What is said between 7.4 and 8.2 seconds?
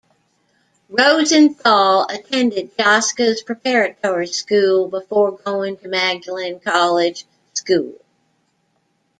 School.